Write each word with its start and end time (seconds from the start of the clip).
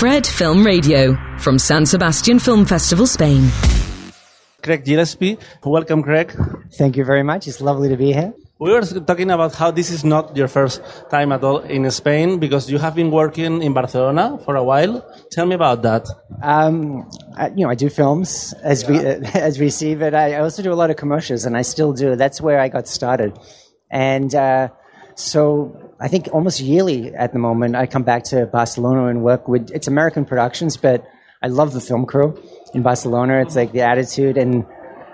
Fred 0.00 0.26
Film 0.26 0.64
Radio 0.64 1.14
from 1.40 1.58
San 1.58 1.84
Sebastian 1.84 2.38
Film 2.38 2.64
Festival, 2.64 3.06
Spain. 3.06 3.50
Craig 4.62 4.82
Gillespie. 4.82 5.36
Welcome, 5.62 6.02
Craig. 6.02 6.32
Thank 6.78 6.96
you 6.96 7.04
very 7.04 7.22
much. 7.22 7.46
It's 7.46 7.60
lovely 7.60 7.90
to 7.90 7.98
be 7.98 8.14
here. 8.14 8.32
We 8.58 8.72
were 8.72 8.80
talking 8.80 9.30
about 9.30 9.54
how 9.54 9.70
this 9.70 9.90
is 9.90 10.02
not 10.02 10.34
your 10.34 10.48
first 10.48 10.80
time 11.10 11.32
at 11.32 11.44
all 11.44 11.58
in 11.58 11.90
Spain 11.90 12.38
because 12.38 12.70
you 12.70 12.78
have 12.78 12.94
been 12.94 13.10
working 13.10 13.62
in 13.62 13.74
Barcelona 13.74 14.38
for 14.42 14.56
a 14.56 14.64
while. 14.64 15.04
Tell 15.32 15.44
me 15.44 15.54
about 15.54 15.82
that. 15.82 16.08
Um, 16.42 17.06
I, 17.36 17.48
you 17.48 17.64
know, 17.66 17.68
I 17.68 17.74
do 17.74 17.90
films 17.90 18.54
as 18.62 18.88
we 18.88 18.96
as 19.34 19.58
we 19.58 19.68
see, 19.68 19.96
but 19.96 20.14
I 20.14 20.36
also 20.36 20.62
do 20.62 20.72
a 20.72 20.78
lot 20.82 20.88
of 20.88 20.96
commercials, 20.96 21.44
and 21.44 21.58
I 21.58 21.60
still 21.60 21.92
do. 21.92 22.16
That's 22.16 22.40
where 22.40 22.58
I 22.58 22.68
got 22.68 22.88
started, 22.88 23.38
and 23.90 24.34
uh, 24.34 24.68
so 25.14 25.89
I 26.00 26.08
think 26.08 26.28
almost 26.32 26.60
yearly 26.60 27.14
at 27.14 27.32
the 27.32 27.38
moment 27.38 27.76
I 27.76 27.86
come 27.86 28.02
back 28.02 28.24
to 28.24 28.46
Barcelona 28.46 29.06
and 29.06 29.22
work 29.22 29.48
with. 29.48 29.70
It's 29.70 29.86
American 29.86 30.24
productions, 30.24 30.76
but 30.76 31.06
I 31.42 31.48
love 31.48 31.72
the 31.74 31.80
film 31.80 32.06
crew 32.06 32.40
in 32.72 32.82
Barcelona. 32.82 33.40
It's 33.42 33.54
like 33.54 33.72
the 33.72 33.82
attitude, 33.82 34.38
and 34.38 34.64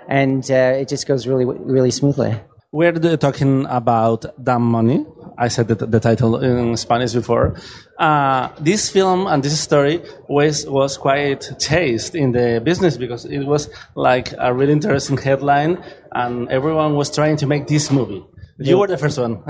and 0.07 0.49
uh, 0.49 0.81
it 0.81 0.87
just 0.87 1.05
goes 1.05 1.27
really 1.27 1.45
really 1.45 1.91
smoothly. 1.91 2.39
We're 2.71 3.17
talking 3.17 3.65
about 3.65 4.25
Dumb 4.43 4.63
Money. 4.63 5.05
I 5.37 5.47
said 5.47 5.67
the, 5.67 5.75
the 5.75 5.99
title 5.99 6.37
in 6.37 6.75
Spanish 6.75 7.13
before. 7.13 7.55
Uh, 7.97 8.49
this 8.59 8.89
film 8.89 9.25
and 9.25 9.41
this 9.41 9.59
story 9.59 10.01
was, 10.27 10.65
was 10.67 10.97
quite 10.97 11.59
chased 11.59 12.13
in 12.13 12.33
the 12.33 12.59
business 12.63 12.97
because 12.97 13.23
it 13.25 13.45
was 13.45 13.69
like 13.95 14.33
a 14.37 14.53
really 14.53 14.73
interesting 14.73 15.17
headline 15.17 15.81
and 16.11 16.49
everyone 16.49 16.95
was 16.95 17.13
trying 17.13 17.37
to 17.37 17.47
make 17.47 17.67
this 17.67 17.89
movie. 17.89 18.25
You 18.59 18.79
were 18.79 18.87
the 18.87 18.97
first 18.97 19.17
one. 19.19 19.43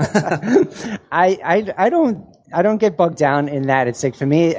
I, 1.10 1.38
I, 1.42 1.74
I 1.76 1.90
don't 1.90 2.26
I 2.52 2.62
don't 2.62 2.78
get 2.78 2.96
bogged 2.96 3.18
down 3.18 3.48
in 3.48 3.66
that. 3.66 3.88
It's 3.88 4.02
like 4.02 4.14
for 4.14 4.26
me, 4.26 4.56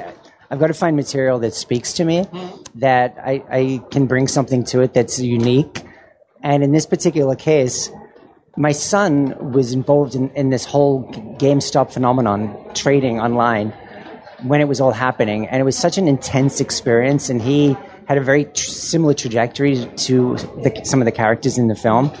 I've 0.50 0.58
got 0.58 0.68
to 0.68 0.74
find 0.74 0.96
material 0.96 1.38
that 1.40 1.54
speaks 1.54 1.92
to 1.94 2.04
me, 2.04 2.24
mm-hmm. 2.24 2.78
that 2.80 3.16
I, 3.18 3.42
I 3.50 3.82
can 3.90 4.06
bring 4.06 4.28
something 4.28 4.64
to 4.64 4.80
it 4.80 4.94
that's 4.94 5.18
unique. 5.18 5.82
And 6.42 6.62
in 6.62 6.72
this 6.72 6.86
particular 6.86 7.36
case, 7.36 7.90
my 8.56 8.72
son 8.72 9.52
was 9.52 9.72
involved 9.72 10.14
in, 10.14 10.30
in 10.30 10.50
this 10.50 10.64
whole 10.64 11.04
GameStop 11.38 11.92
phenomenon, 11.92 12.56
trading 12.74 13.20
online, 13.20 13.70
when 14.42 14.60
it 14.60 14.68
was 14.68 14.80
all 14.80 14.92
happening. 14.92 15.46
And 15.46 15.60
it 15.60 15.64
was 15.64 15.76
such 15.76 15.98
an 15.98 16.08
intense 16.08 16.60
experience. 16.60 17.28
And 17.28 17.40
he 17.40 17.76
had 18.08 18.18
a 18.18 18.22
very 18.22 18.46
tr- 18.46 18.64
similar 18.64 19.14
trajectory 19.14 19.86
to 19.86 20.36
the, 20.36 20.80
some 20.84 21.00
of 21.00 21.04
the 21.04 21.12
characters 21.12 21.58
in 21.58 21.68
the 21.68 21.76
film. 21.76 22.12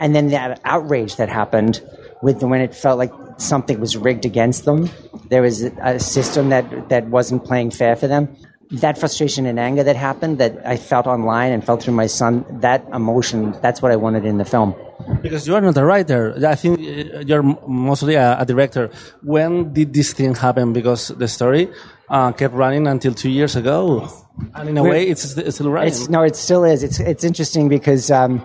And 0.00 0.14
then 0.14 0.28
that 0.28 0.60
outrage 0.64 1.16
that 1.16 1.28
happened 1.28 1.80
with 2.22 2.42
when 2.42 2.60
it 2.60 2.74
felt 2.74 2.98
like 2.98 3.12
something 3.38 3.78
was 3.78 3.96
rigged 3.96 4.24
against 4.26 4.64
them. 4.64 4.90
There 5.28 5.42
was 5.42 5.62
a, 5.62 6.00
system 6.00 6.48
that, 6.48 6.88
that 6.88 7.06
wasn't 7.06 7.44
playing 7.44 7.70
fair 7.70 7.96
for 7.96 8.08
them 8.08 8.36
that 8.70 8.98
frustration 8.98 9.46
and 9.46 9.58
anger 9.58 9.82
that 9.82 9.96
happened 9.96 10.38
that 10.38 10.64
I 10.64 10.76
felt 10.76 11.06
online 11.06 11.52
and 11.52 11.64
felt 11.64 11.82
through 11.82 11.94
my 11.94 12.06
son, 12.06 12.44
that 12.60 12.86
emotion, 12.92 13.52
that's 13.60 13.82
what 13.82 13.90
I 13.90 13.96
wanted 13.96 14.24
in 14.24 14.38
the 14.38 14.44
film. 14.44 14.74
Because 15.22 15.46
you 15.46 15.56
are 15.56 15.60
not 15.60 15.76
a 15.76 15.84
writer. 15.84 16.34
I 16.46 16.54
think 16.54 16.78
uh, 16.78 17.20
you're 17.20 17.42
mostly 17.42 18.14
a, 18.14 18.38
a 18.38 18.46
director. 18.46 18.90
When 19.22 19.72
did 19.72 19.92
this 19.92 20.12
thing 20.12 20.34
happen? 20.36 20.72
Because 20.72 21.08
the 21.08 21.26
story 21.26 21.68
uh, 22.08 22.30
kept 22.32 22.54
running 22.54 22.86
until 22.86 23.12
two 23.12 23.30
years 23.30 23.56
ago. 23.56 24.08
And 24.54 24.68
in 24.68 24.78
a 24.78 24.82
We're- 24.82 24.94
way, 24.94 25.08
it's, 25.08 25.36
it's 25.36 25.56
still 25.56 25.70
running. 25.70 25.88
It's, 25.88 26.08
no, 26.08 26.22
it 26.22 26.36
still 26.36 26.64
is. 26.64 26.84
It's, 26.84 27.00
it's 27.00 27.24
interesting 27.24 27.68
because 27.68 28.10
um, 28.10 28.44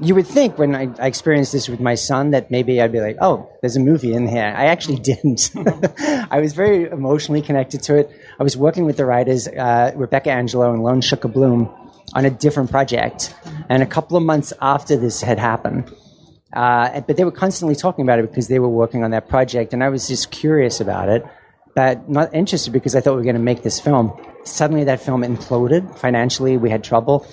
you 0.00 0.14
would 0.14 0.26
think 0.26 0.58
when 0.58 0.74
I, 0.74 0.88
I 0.98 1.06
experienced 1.06 1.52
this 1.52 1.68
with 1.68 1.80
my 1.80 1.94
son 1.94 2.30
that 2.30 2.50
maybe 2.50 2.80
I'd 2.80 2.92
be 2.92 3.00
like, 3.00 3.16
oh, 3.20 3.50
there's 3.60 3.76
a 3.76 3.80
movie 3.80 4.14
in 4.14 4.26
here. 4.26 4.52
I 4.56 4.66
actually 4.66 4.96
didn't. 5.10 5.50
I 6.30 6.40
was 6.40 6.52
very 6.52 6.84
emotionally 6.84 7.42
connected 7.42 7.82
to 7.84 7.96
it. 7.96 8.10
I 8.38 8.42
was 8.42 8.56
working 8.56 8.84
with 8.84 8.96
the 8.96 9.06
writers, 9.06 9.48
uh, 9.48 9.92
Rebecca 9.94 10.30
Angelo 10.30 10.72
and 10.72 10.82
Lauren 10.82 11.00
Schuker 11.00 11.32
Blum, 11.32 11.68
on 12.14 12.24
a 12.24 12.30
different 12.30 12.70
project. 12.70 13.34
And 13.68 13.82
a 13.82 13.86
couple 13.86 14.16
of 14.16 14.22
months 14.22 14.52
after 14.60 14.96
this 14.96 15.20
had 15.20 15.38
happened, 15.38 15.92
uh, 16.52 17.00
but 17.02 17.16
they 17.16 17.24
were 17.24 17.32
constantly 17.32 17.74
talking 17.74 18.04
about 18.04 18.18
it 18.18 18.28
because 18.28 18.48
they 18.48 18.58
were 18.58 18.68
working 18.68 19.04
on 19.04 19.10
that 19.12 19.28
project. 19.28 19.72
And 19.72 19.82
I 19.82 19.88
was 19.88 20.08
just 20.08 20.30
curious 20.30 20.80
about 20.80 21.08
it, 21.08 21.24
but 21.74 22.08
not 22.08 22.34
interested 22.34 22.72
because 22.72 22.94
I 22.94 23.00
thought 23.00 23.12
we 23.12 23.18
were 23.18 23.24
going 23.24 23.36
to 23.36 23.40
make 23.40 23.62
this 23.62 23.80
film. 23.80 24.12
Suddenly 24.44 24.84
that 24.84 25.00
film 25.00 25.22
imploded 25.22 25.96
financially. 25.98 26.56
We 26.56 26.70
had 26.70 26.82
trouble. 26.82 27.26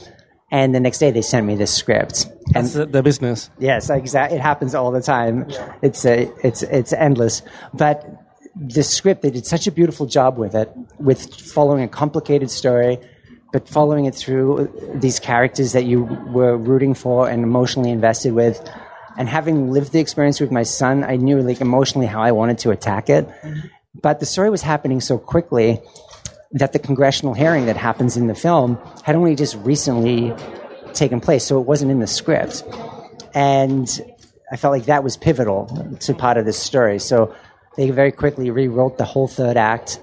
And 0.51 0.73
the 0.73 0.79
next 0.79 0.97
day 0.97 1.11
they 1.11 1.21
sent 1.21 1.45
me 1.45 1.55
this 1.55 1.73
script. 1.73 2.25
And 2.55 2.65
That's 2.65 2.73
the, 2.73 2.85
the 2.85 3.03
business. 3.03 3.49
Yes, 3.59 3.89
exactly. 3.89 4.37
It 4.37 4.41
happens 4.41 4.73
all 4.73 4.91
the 4.91 5.01
time. 5.01 5.47
It's 5.81 6.05
a, 6.05 6.31
it's 6.43 6.63
it's 6.63 6.91
endless. 6.91 7.43
But 7.73 8.05
the 8.55 8.83
script, 8.83 9.21
they 9.21 9.29
did 9.29 9.45
such 9.45 9.67
a 9.67 9.71
beautiful 9.71 10.05
job 10.05 10.37
with 10.37 10.55
it, 10.55 10.71
with 10.97 11.33
following 11.33 11.83
a 11.83 11.87
complicated 11.87 12.49
story, 12.49 12.97
but 13.53 13.69
following 13.69 14.05
it 14.05 14.15
through 14.15 14.71
these 14.95 15.19
characters 15.19 15.73
that 15.73 15.85
you 15.85 16.03
were 16.03 16.57
rooting 16.57 16.93
for 16.93 17.29
and 17.29 17.43
emotionally 17.43 17.91
invested 17.91 18.33
with. 18.33 18.59
And 19.17 19.29
having 19.29 19.71
lived 19.71 19.91
the 19.91 19.99
experience 19.99 20.39
with 20.39 20.51
my 20.51 20.63
son, 20.63 21.03
I 21.03 21.15
knew 21.15 21.41
like 21.41 21.61
emotionally 21.61 22.07
how 22.07 22.21
I 22.21 22.31
wanted 22.31 22.57
to 22.59 22.71
attack 22.71 23.09
it. 23.09 23.27
Mm-hmm. 23.27 23.67
But 24.01 24.19
the 24.19 24.25
story 24.25 24.49
was 24.49 24.61
happening 24.61 25.01
so 25.01 25.17
quickly 25.17 25.81
that 26.51 26.73
the 26.73 26.79
congressional 26.79 27.33
hearing 27.33 27.65
that 27.67 27.77
happens 27.77 28.17
in 28.17 28.27
the 28.27 28.35
film 28.35 28.77
had 29.03 29.15
only 29.15 29.35
just 29.35 29.55
recently 29.57 30.33
taken 30.93 31.19
place, 31.19 31.43
so 31.43 31.59
it 31.59 31.67
wasn't 31.67 31.91
in 31.91 31.99
the 31.99 32.07
script. 32.07 32.63
And 33.33 33.87
I 34.51 34.57
felt 34.57 34.71
like 34.71 34.85
that 34.85 35.03
was 35.03 35.15
pivotal 35.15 35.97
to 35.99 36.13
part 36.13 36.37
of 36.37 36.45
this 36.45 36.57
story. 36.57 36.99
So 36.99 37.35
they 37.77 37.91
very 37.91 38.11
quickly 38.11 38.49
rewrote 38.49 38.97
the 38.97 39.05
whole 39.05 39.27
third 39.27 39.57
act. 39.57 40.01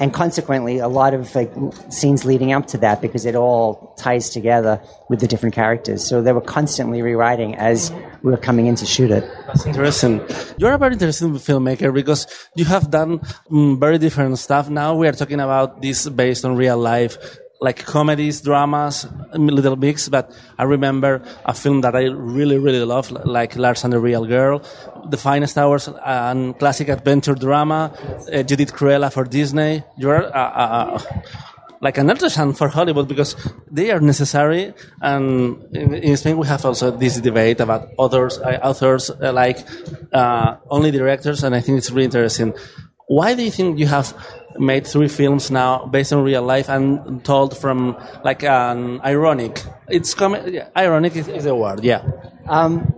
And 0.00 0.12
consequently, 0.12 0.78
a 0.78 0.88
lot 0.88 1.14
of 1.14 1.34
like 1.34 1.52
scenes 1.88 2.24
leading 2.24 2.52
up 2.52 2.66
to 2.68 2.78
that 2.78 3.00
because 3.00 3.24
it 3.24 3.36
all 3.36 3.94
ties 3.96 4.30
together 4.30 4.82
with 5.08 5.20
the 5.20 5.26
different 5.26 5.54
characters. 5.54 6.04
So 6.04 6.22
they 6.22 6.32
were 6.32 6.40
constantly 6.40 7.02
rewriting 7.02 7.54
as 7.56 7.92
we 8.22 8.30
were 8.30 8.36
coming 8.36 8.66
in 8.66 8.74
to 8.76 8.86
shoot 8.86 9.10
it. 9.10 9.24
That's 9.46 9.66
interesting. 9.66 10.20
You're 10.56 10.72
a 10.72 10.78
very 10.78 10.94
interesting 10.94 11.34
filmmaker 11.34 11.92
because 11.92 12.26
you 12.56 12.64
have 12.64 12.90
done 12.90 13.20
mm, 13.50 13.78
very 13.78 13.98
different 13.98 14.38
stuff. 14.38 14.68
Now 14.68 14.94
we 14.94 15.06
are 15.06 15.12
talking 15.12 15.40
about 15.40 15.80
this 15.80 16.08
based 16.08 16.44
on 16.44 16.56
real 16.56 16.78
life, 16.78 17.18
like 17.60 17.84
comedies, 17.84 18.40
dramas, 18.40 19.06
little 19.32 19.76
mix. 19.76 20.08
But 20.08 20.32
I 20.58 20.64
remember 20.64 21.22
a 21.44 21.54
film 21.54 21.80
that 21.82 21.94
I 21.94 22.04
really, 22.04 22.58
really 22.58 22.84
love, 22.84 23.10
like 23.10 23.56
Lars 23.56 23.84
and 23.84 23.92
the 23.92 23.98
Real 23.98 24.26
Girl, 24.26 24.62
The 25.08 25.16
Finest 25.16 25.56
Hours, 25.56 25.88
and 26.04 26.58
classic 26.58 26.88
adventure 26.88 27.34
drama, 27.34 27.92
uh, 28.32 28.42
Judith 28.42 28.74
Cruella 28.74 29.12
for 29.12 29.24
Disney. 29.24 29.82
You're 29.96 30.24
uh, 30.24 30.38
uh, 30.38 31.00
like 31.80 31.98
an 31.98 32.08
artisan 32.08 32.54
for 32.54 32.68
Hollywood 32.68 33.08
because 33.08 33.36
they 33.70 33.90
are 33.90 34.00
necessary. 34.00 34.72
And 35.00 35.62
in, 35.76 35.94
in 35.94 36.16
Spain, 36.16 36.38
we 36.38 36.46
have 36.46 36.64
also 36.64 36.90
this 36.90 37.20
debate 37.20 37.60
about 37.60 37.88
authors, 37.98 38.38
uh, 38.38 38.58
authors 38.62 39.10
uh, 39.10 39.32
like 39.32 39.58
uh, 40.12 40.56
only 40.70 40.90
directors, 40.90 41.44
and 41.44 41.54
I 41.54 41.60
think 41.60 41.78
it's 41.78 41.90
really 41.90 42.06
interesting. 42.06 42.54
Why 43.06 43.34
do 43.34 43.42
you 43.42 43.50
think 43.50 43.78
you 43.78 43.86
have 43.86 44.14
made 44.58 44.86
three 44.86 45.08
films 45.08 45.50
now 45.50 45.86
based 45.86 46.12
on 46.12 46.22
real 46.22 46.42
life 46.42 46.68
and 46.68 47.24
told 47.24 47.56
from 47.56 47.96
like 48.24 48.42
an 48.44 49.00
ironic? 49.02 49.62
It's 49.88 50.14
com- 50.14 50.48
yeah, 50.48 50.68
ironic 50.76 51.16
is, 51.16 51.28
is 51.28 51.44
the 51.44 51.54
word, 51.54 51.84
yeah. 51.84 52.02
Um, 52.46 52.94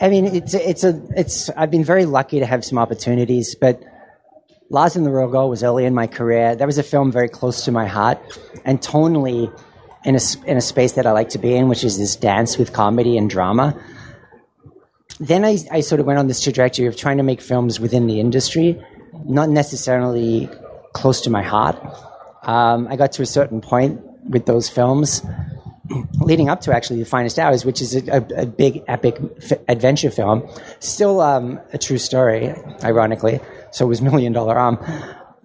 I 0.00 0.08
mean, 0.08 0.26
it's 0.26 0.54
it's 0.54 0.84
a 0.84 1.02
it's. 1.16 1.50
I've 1.50 1.70
been 1.70 1.84
very 1.84 2.04
lucky 2.04 2.38
to 2.38 2.46
have 2.46 2.64
some 2.64 2.78
opportunities, 2.78 3.56
but 3.56 3.82
Lars 4.70 4.94
and 4.94 5.04
the 5.04 5.10
Real 5.10 5.28
Girl 5.28 5.48
was 5.48 5.64
early 5.64 5.84
in 5.84 5.94
my 5.94 6.06
career. 6.06 6.54
That 6.54 6.66
was 6.66 6.78
a 6.78 6.84
film 6.84 7.10
very 7.10 7.28
close 7.28 7.64
to 7.64 7.72
my 7.72 7.86
heart, 7.86 8.18
and 8.64 8.80
tonally, 8.80 9.52
in 10.04 10.14
a 10.14 10.20
in 10.46 10.56
a 10.56 10.60
space 10.60 10.92
that 10.92 11.06
I 11.06 11.10
like 11.12 11.30
to 11.30 11.38
be 11.38 11.54
in, 11.54 11.68
which 11.68 11.82
is 11.82 11.98
this 11.98 12.14
dance 12.14 12.58
with 12.58 12.72
comedy 12.72 13.18
and 13.18 13.28
drama. 13.28 13.76
Then 15.20 15.44
I, 15.44 15.58
I 15.70 15.80
sort 15.80 16.00
of 16.00 16.06
went 16.06 16.18
on 16.18 16.28
this 16.28 16.40
trajectory 16.40 16.86
of 16.86 16.96
trying 16.96 17.16
to 17.16 17.22
make 17.22 17.40
films 17.40 17.80
within 17.80 18.06
the 18.06 18.20
industry, 18.20 18.80
not 19.24 19.48
necessarily 19.48 20.48
close 20.92 21.20
to 21.22 21.30
my 21.30 21.42
heart. 21.42 21.76
Um, 22.42 22.86
I 22.88 22.96
got 22.96 23.12
to 23.12 23.22
a 23.22 23.26
certain 23.26 23.60
point 23.60 24.00
with 24.28 24.46
those 24.46 24.68
films 24.68 25.22
leading 26.20 26.48
up 26.48 26.60
to 26.62 26.74
actually 26.74 26.98
the 26.98 27.06
finest 27.06 27.38
hours 27.38 27.64
which 27.64 27.80
is 27.80 27.94
a, 27.94 28.12
a, 28.12 28.42
a 28.42 28.46
big 28.46 28.82
epic 28.88 29.16
f- 29.42 29.58
adventure 29.68 30.10
film. 30.10 30.48
Still 30.80 31.20
um, 31.20 31.60
a 31.72 31.78
true 31.78 31.98
story 31.98 32.54
ironically. 32.84 33.40
So 33.70 33.86
it 33.86 33.88
was 33.88 34.02
million 34.02 34.32
dollar 34.32 34.56
arm. 34.58 34.78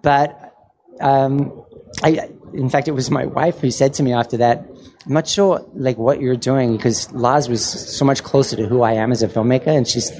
But 0.02 0.54
um, 1.00 1.64
I, 2.02 2.28
in 2.52 2.68
fact 2.68 2.88
it 2.88 2.92
was 2.92 3.10
my 3.10 3.26
wife 3.26 3.60
who 3.60 3.70
said 3.70 3.94
to 3.94 4.02
me 4.02 4.12
after 4.12 4.36
that 4.38 4.66
i'm 5.06 5.12
not 5.12 5.26
sure 5.26 5.64
like 5.74 5.98
what 5.98 6.20
you're 6.20 6.36
doing 6.36 6.76
because 6.76 7.12
Lars 7.12 7.48
was 7.48 7.64
so 7.64 8.04
much 8.04 8.22
closer 8.22 8.56
to 8.56 8.66
who 8.66 8.82
i 8.82 8.92
am 8.92 9.12
as 9.12 9.22
a 9.22 9.28
filmmaker 9.28 9.68
and 9.68 9.86
she's, 9.86 10.10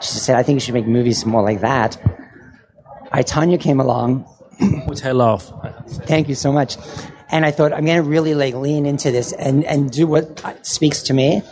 she 0.00 0.18
said 0.18 0.36
i 0.36 0.42
think 0.42 0.56
you 0.56 0.60
should 0.60 0.74
make 0.74 0.86
movies 0.86 1.24
more 1.26 1.42
like 1.42 1.60
that 1.60 1.96
I, 3.12 3.22
Tonya 3.22 3.60
came 3.60 3.78
along 3.78 4.26
Which 4.86 5.04
I 5.04 5.12
love. 5.12 5.52
Thank 6.06 6.28
you 6.28 6.34
so 6.34 6.52
much. 6.52 6.76
And 7.30 7.44
I 7.44 7.50
thought 7.50 7.72
I'm 7.72 7.84
going 7.84 8.02
to 8.02 8.08
really 8.08 8.34
like 8.34 8.54
lean 8.54 8.86
into 8.86 9.10
this 9.10 9.32
and 9.32 9.64
and 9.64 9.90
do 9.90 10.06
what 10.06 10.42
speaks 10.64 11.02
to 11.04 11.14
me, 11.14 11.42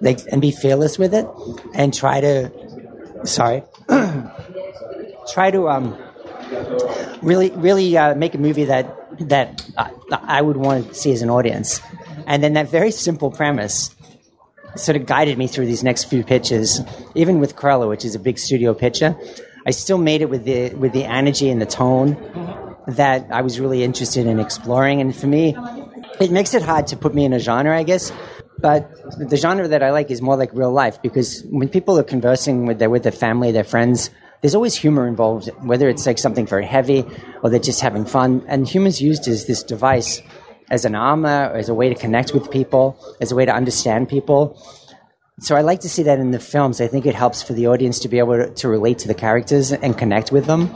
like 0.00 0.20
and 0.32 0.40
be 0.40 0.50
fearless 0.50 0.98
with 0.98 1.14
it, 1.14 1.26
and 1.74 1.94
try 1.94 2.20
to, 2.20 2.50
sorry, 3.24 3.62
try 5.32 5.50
to 5.50 5.68
um 5.68 5.96
really, 7.22 7.50
really 7.50 7.96
uh, 7.96 8.14
make 8.14 8.34
a 8.34 8.38
movie 8.38 8.64
that 8.64 8.96
that 9.28 9.64
uh, 9.76 9.88
I 10.10 10.42
would 10.42 10.56
want 10.56 10.88
to 10.88 10.94
see 10.94 11.12
as 11.12 11.22
an 11.22 11.30
audience. 11.30 11.80
And 12.30 12.44
then 12.44 12.52
that 12.52 12.70
very 12.70 12.92
simple 12.92 13.32
premise 13.32 13.92
sort 14.76 14.94
of 14.94 15.04
guided 15.04 15.36
me 15.36 15.48
through 15.48 15.66
these 15.66 15.82
next 15.82 16.04
few 16.04 16.22
pitches. 16.22 16.80
Even 17.16 17.40
with 17.40 17.56
Cruella, 17.56 17.88
which 17.88 18.04
is 18.04 18.14
a 18.14 18.20
big 18.20 18.38
studio 18.38 18.72
picture, 18.72 19.18
I 19.66 19.72
still 19.72 19.98
made 19.98 20.22
it 20.22 20.30
with 20.30 20.44
the 20.44 20.72
with 20.74 20.92
the 20.92 21.04
energy 21.04 21.50
and 21.50 21.60
the 21.60 21.66
tone 21.66 22.16
that 22.86 23.26
I 23.32 23.42
was 23.42 23.58
really 23.58 23.82
interested 23.82 24.28
in 24.28 24.38
exploring. 24.38 25.00
And 25.00 25.14
for 25.14 25.26
me, 25.26 25.56
it 26.20 26.30
makes 26.30 26.54
it 26.54 26.62
hard 26.62 26.86
to 26.86 26.96
put 26.96 27.16
me 27.16 27.24
in 27.24 27.32
a 27.32 27.40
genre, 27.40 27.76
I 27.76 27.82
guess. 27.82 28.12
But 28.58 28.88
the 29.18 29.36
genre 29.36 29.66
that 29.66 29.82
I 29.82 29.90
like 29.90 30.12
is 30.12 30.22
more 30.22 30.36
like 30.36 30.52
real 30.54 30.70
life 30.70 31.02
because 31.02 31.42
when 31.50 31.68
people 31.68 31.98
are 31.98 32.04
conversing 32.04 32.64
with 32.64 32.78
their 32.78 32.90
with 32.90 33.02
their 33.02 33.18
family, 33.26 33.50
their 33.50 33.64
friends, 33.64 34.08
there's 34.40 34.54
always 34.54 34.76
humor 34.76 35.08
involved, 35.08 35.48
whether 35.62 35.88
it's 35.88 36.06
like 36.06 36.18
something 36.18 36.46
very 36.46 36.64
heavy 36.64 37.04
or 37.42 37.50
they're 37.50 37.58
just 37.58 37.80
having 37.80 38.04
fun. 38.04 38.44
And 38.46 38.68
humor's 38.68 39.00
used 39.02 39.26
as 39.26 39.46
this 39.46 39.64
device, 39.64 40.22
as 40.70 40.84
an 40.84 40.94
armor, 40.94 41.52
as 41.54 41.68
a 41.68 41.74
way 41.74 41.88
to 41.88 41.94
connect 41.94 42.32
with 42.32 42.50
people, 42.50 42.96
as 43.20 43.32
a 43.32 43.34
way 43.34 43.44
to 43.44 43.52
understand 43.52 44.08
people. 44.08 44.56
So 45.40 45.56
I 45.56 45.62
like 45.62 45.80
to 45.80 45.88
see 45.88 46.02
that 46.04 46.18
in 46.18 46.30
the 46.30 46.38
films. 46.38 46.80
I 46.80 46.86
think 46.86 47.06
it 47.06 47.14
helps 47.14 47.42
for 47.42 47.54
the 47.54 47.66
audience 47.66 47.98
to 48.00 48.08
be 48.08 48.18
able 48.18 48.52
to 48.52 48.68
relate 48.68 48.98
to 49.00 49.08
the 49.08 49.14
characters 49.14 49.72
and 49.72 49.96
connect 49.96 50.30
with 50.30 50.46
them. 50.46 50.70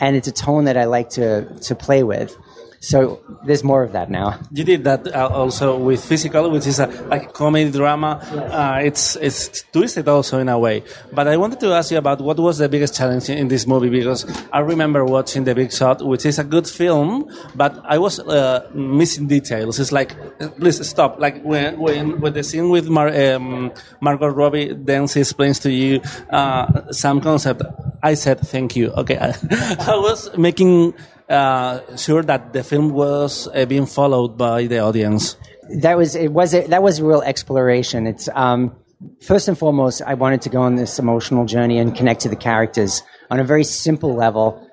And 0.00 0.16
it's 0.16 0.28
a 0.28 0.32
tone 0.32 0.64
that 0.64 0.76
I 0.76 0.84
like 0.84 1.10
to, 1.10 1.46
to 1.60 1.74
play 1.74 2.02
with. 2.02 2.36
So 2.82 3.22
there's 3.44 3.62
more 3.62 3.84
of 3.84 3.92
that 3.92 4.10
now. 4.10 4.40
You 4.50 4.64
did 4.64 4.82
that 4.84 5.06
uh, 5.06 5.28
also 5.28 5.78
with 5.78 6.04
Physical, 6.04 6.50
which 6.50 6.66
is 6.66 6.80
a 6.80 6.88
like 7.06 7.32
comedy 7.32 7.70
drama. 7.70 8.18
Uh, 8.50 8.80
it's 8.82 9.14
it's 9.16 9.62
twisted 9.72 10.08
also 10.08 10.40
in 10.40 10.48
a 10.48 10.58
way. 10.58 10.82
But 11.12 11.28
I 11.28 11.36
wanted 11.36 11.60
to 11.60 11.72
ask 11.72 11.92
you 11.92 11.98
about 11.98 12.20
what 12.20 12.38
was 12.40 12.58
the 12.58 12.68
biggest 12.68 12.96
challenge 12.96 13.30
in 13.30 13.46
this 13.46 13.68
movie 13.68 13.88
because 13.88 14.26
I 14.52 14.58
remember 14.58 15.04
watching 15.04 15.44
The 15.44 15.54
Big 15.54 15.72
Short, 15.72 16.02
which 16.04 16.26
is 16.26 16.40
a 16.40 16.44
good 16.44 16.66
film, 16.66 17.30
but 17.54 17.78
I 17.84 17.98
was 17.98 18.18
uh, 18.18 18.68
missing 18.74 19.28
details. 19.28 19.78
It's 19.78 19.92
like 19.92 20.16
please 20.58 20.84
stop. 20.84 21.20
Like 21.20 21.40
when 21.44 21.78
when 21.78 22.20
when 22.20 22.32
the 22.32 22.42
scene 22.42 22.68
with 22.68 22.88
Mar- 22.88 23.14
um, 23.14 23.70
Margot 24.00 24.26
Robbie, 24.26 24.74
then 24.74 25.06
she 25.06 25.20
explains 25.20 25.60
to 25.60 25.70
you 25.70 26.00
uh, 26.30 26.90
some 26.90 27.20
concept. 27.20 27.62
I 28.02 28.14
said 28.14 28.40
thank 28.40 28.74
you. 28.74 28.90
Okay, 28.90 29.18
I 29.86 29.94
was 30.02 30.36
making 30.36 30.94
uh, 31.32 31.96
sure 31.96 32.22
that 32.22 32.52
the 32.52 32.62
film 32.62 32.90
was 32.90 33.48
uh, 33.48 33.64
being 33.64 33.86
followed 33.86 34.36
by 34.36 34.66
the 34.66 34.78
audience. 34.80 35.36
That 35.80 35.96
was 35.96 36.14
it 36.14 36.32
was 36.32 36.54
a, 36.54 36.66
that 36.68 36.82
was 36.82 36.98
a 36.98 37.04
real 37.04 37.22
exploration. 37.22 38.06
It's 38.06 38.28
um, 38.34 38.76
first 39.22 39.48
and 39.48 39.56
foremost, 39.56 40.02
I 40.02 40.14
wanted 40.14 40.42
to 40.42 40.50
go 40.50 40.60
on 40.60 40.76
this 40.76 40.98
emotional 40.98 41.46
journey 41.46 41.78
and 41.78 41.96
connect 41.96 42.20
to 42.22 42.28
the 42.28 42.36
characters 42.36 43.02
on 43.30 43.40
a 43.40 43.44
very 43.44 43.64
simple 43.64 44.14
level. 44.14 44.68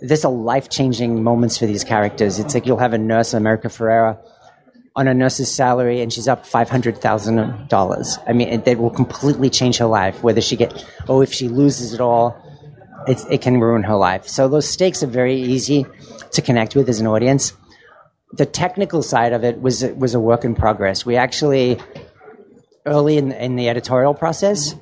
There's 0.00 0.24
a 0.24 0.28
life 0.28 0.68
changing 0.68 1.22
moments 1.22 1.58
for 1.58 1.66
these 1.66 1.82
characters. 1.82 2.38
It's 2.38 2.54
like 2.54 2.66
you'll 2.66 2.78
have 2.78 2.92
a 2.92 2.98
nurse, 2.98 3.34
America 3.34 3.68
Ferrera, 3.68 4.18
on 4.94 5.08
a 5.08 5.14
nurse's 5.14 5.52
salary, 5.52 6.02
and 6.02 6.12
she's 6.12 6.28
up 6.28 6.46
five 6.46 6.68
hundred 6.68 6.98
thousand 6.98 7.68
dollars. 7.68 8.18
I 8.28 8.32
mean, 8.32 8.48
it, 8.48 8.64
that 8.66 8.78
will 8.78 8.90
completely 8.90 9.50
change 9.50 9.78
her 9.78 9.86
life. 9.86 10.22
Whether 10.22 10.42
she 10.42 10.56
get, 10.56 10.84
oh, 11.08 11.22
if 11.22 11.32
she 11.32 11.48
loses 11.48 11.94
it 11.94 12.00
all, 12.00 12.36
it, 13.06 13.24
it 13.30 13.42
can 13.42 13.60
ruin 13.60 13.82
her 13.84 13.94
life. 13.96 14.26
So 14.26 14.48
those 14.48 14.68
stakes 14.68 15.02
are 15.02 15.06
very 15.08 15.40
easy 15.40 15.86
to 16.32 16.42
connect 16.42 16.74
with 16.74 16.88
as 16.88 17.00
an 17.00 17.06
audience. 17.06 17.52
The 18.32 18.46
technical 18.46 19.02
side 19.02 19.32
of 19.32 19.44
it 19.44 19.60
was 19.60 19.84
was 19.96 20.14
a 20.14 20.20
work 20.20 20.44
in 20.44 20.54
progress. 20.54 21.06
We 21.06 21.16
actually 21.16 21.78
early 22.84 23.18
in, 23.18 23.32
in 23.32 23.56
the 23.56 23.68
editorial 23.68 24.14
process 24.14 24.74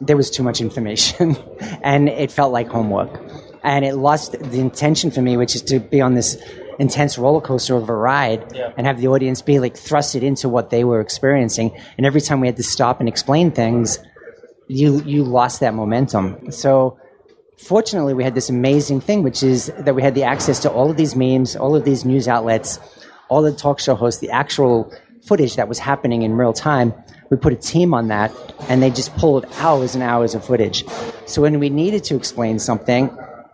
there 0.00 0.16
was 0.16 0.30
too 0.30 0.42
much 0.42 0.60
information 0.60 1.34
and 1.82 2.08
it 2.10 2.30
felt 2.30 2.52
like 2.52 2.68
homework 2.68 3.18
and 3.64 3.82
it 3.84 3.94
lost 3.94 4.32
the 4.32 4.60
intention 4.60 5.10
for 5.10 5.22
me 5.22 5.38
which 5.38 5.54
is 5.54 5.62
to 5.62 5.80
be 5.80 6.02
on 6.02 6.12
this 6.14 6.36
intense 6.78 7.16
roller 7.16 7.40
coaster 7.40 7.74
of 7.74 7.88
a 7.88 7.94
ride 7.94 8.44
Yeah. 8.54 8.70
and 8.76 8.86
have 8.86 9.00
the 9.00 9.08
audience 9.08 9.40
be 9.40 9.58
like 9.58 9.72
thrusted 9.74 10.20
into 10.20 10.50
what 10.50 10.68
they 10.68 10.84
were 10.84 11.00
experiencing 11.00 11.74
and 11.96 12.04
every 12.04 12.20
time 12.20 12.40
we 12.40 12.46
had 12.48 12.56
to 12.58 12.62
stop 12.62 13.00
and 13.00 13.08
explain 13.08 13.50
things 13.50 13.98
you 14.68 15.00
you 15.04 15.24
lost 15.24 15.60
that 15.60 15.72
momentum 15.72 16.50
so 16.52 16.98
fortunately, 17.58 18.14
we 18.14 18.24
had 18.24 18.34
this 18.34 18.48
amazing 18.48 19.00
thing, 19.00 19.22
which 19.22 19.42
is 19.42 19.72
that 19.78 19.94
we 19.94 20.02
had 20.02 20.14
the 20.14 20.24
access 20.24 20.60
to 20.60 20.70
all 20.70 20.90
of 20.90 20.96
these 20.96 21.16
memes, 21.16 21.56
all 21.56 21.74
of 21.74 21.84
these 21.84 22.04
news 22.04 22.28
outlets, 22.28 22.78
all 23.28 23.42
the 23.42 23.52
talk 23.52 23.80
show 23.80 23.94
hosts, 23.94 24.20
the 24.20 24.30
actual 24.30 24.92
footage 25.26 25.56
that 25.56 25.68
was 25.68 25.78
happening 25.78 26.22
in 26.22 26.34
real 26.34 26.52
time. 26.52 26.94
We 27.30 27.36
put 27.36 27.52
a 27.52 27.56
team 27.56 27.92
on 27.92 28.08
that, 28.08 28.32
and 28.68 28.82
they 28.82 28.90
just 28.90 29.16
pulled 29.16 29.46
hours 29.58 29.94
and 29.94 30.02
hours 30.02 30.34
of 30.34 30.44
footage. 30.44 30.84
So 31.26 31.42
when 31.42 31.58
we 31.58 31.70
needed 31.70 32.04
to 32.04 32.14
explain 32.14 32.58
something, 32.58 33.10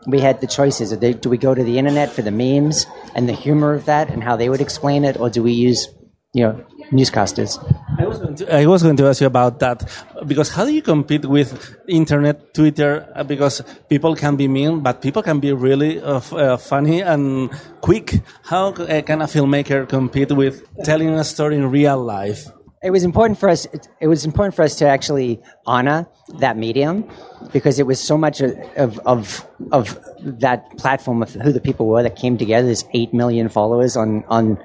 we 0.06 0.20
had 0.20 0.40
the 0.40 0.46
choices. 0.46 0.93
Do 0.93 1.31
we 1.31 1.38
go 1.38 1.55
to 1.55 1.64
the 1.64 1.78
internet 1.78 2.10
for 2.10 2.22
the 2.22 2.31
memes 2.31 2.87
and 3.14 3.28
the 3.28 3.32
humor 3.32 3.72
of 3.72 3.87
that 3.87 4.10
and 4.10 4.22
how 4.22 4.37
they 4.37 4.48
would 4.48 4.60
explain 4.60 5.05
it, 5.05 5.19
or 5.19 5.31
do 5.31 5.43
we 5.43 5.52
use, 5.52 5.88
you 6.34 6.43
know, 6.43 6.64
newscasters? 6.90 7.58
I 7.98 8.06
was, 8.06 8.19
going 8.19 8.34
to, 8.37 8.55
I 8.55 8.66
was 8.66 8.82
going 8.82 8.96
to 8.96 9.06
ask 9.06 9.20
you 9.20 9.26
about 9.26 9.60
that 9.60 9.88
because 10.26 10.50
how 10.50 10.64
do 10.64 10.72
you 10.72 10.82
compete 10.82 11.24
with 11.24 11.76
internet, 11.88 12.54
Twitter? 12.54 13.08
Uh, 13.14 13.24
Because 13.24 13.62
people 13.88 14.14
can 14.14 14.36
be 14.36 14.48
mean, 14.48 14.80
but 14.80 15.02
people 15.02 15.22
can 15.22 15.40
be 15.40 15.52
really 15.52 16.00
uh, 16.00 16.20
uh, 16.32 16.56
funny 16.56 17.00
and 17.00 17.50
quick. 17.80 18.20
How 18.44 18.69
uh, 18.69 19.02
can 19.02 19.22
a 19.22 19.26
filmmaker 19.26 19.88
compete 19.88 20.32
with 20.32 20.62
telling 20.84 21.08
a 21.10 21.24
story 21.24 21.56
in 21.56 21.70
real 21.70 22.02
life? 22.02 22.48
it 22.82 22.90
was 22.90 23.04
important 23.04 23.38
for 23.38 23.48
us 23.48 23.64
it, 23.66 23.88
it 24.00 24.08
was 24.08 24.24
important 24.24 24.54
for 24.54 24.62
us 24.62 24.74
to 24.74 24.86
actually 24.86 25.40
honor 25.66 26.06
that 26.40 26.56
medium 26.56 27.08
because 27.52 27.78
it 27.78 27.86
was 27.86 28.00
so 28.00 28.19
much 28.19 28.40
of, 28.40 28.98
of, 29.06 29.46
of, 29.70 29.98
that 30.19 30.76
platform 30.78 31.22
of 31.22 31.32
who 31.32 31.52
the 31.52 31.60
people 31.60 31.86
were 31.86 32.02
that 32.02 32.16
came 32.16 32.36
together 32.36 32.66
there's 32.66 32.84
8 32.92 33.14
million 33.14 33.48
followers 33.48 33.96
on, 33.96 34.24
on 34.28 34.58